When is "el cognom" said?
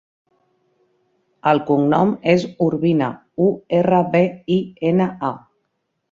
1.51-2.13